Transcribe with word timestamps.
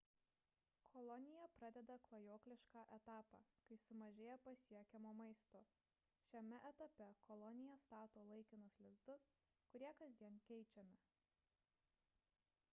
kolonija 0.91 1.47
pradeda 1.57 1.97
klajoklišką 2.07 2.85
etapą 2.97 3.41
kai 3.67 3.77
sumažėja 3.83 4.37
pasiekiamo 4.47 5.11
maisto 5.21 5.61
šiame 6.31 6.61
etape 6.71 7.09
kolonija 7.29 7.77
stato 7.85 8.25
laikinus 8.33 8.79
lizdus 8.89 9.29
kurie 9.69 9.93
kasdien 10.03 10.41
keičiami 10.51 11.01